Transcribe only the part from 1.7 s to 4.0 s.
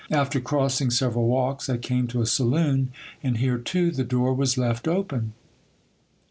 came to a saloon, and here too